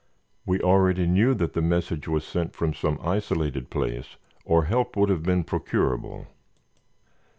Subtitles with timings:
[0.47, 5.09] "We already knew that the message was sent from some isolated place or help would
[5.09, 6.25] have been procurable.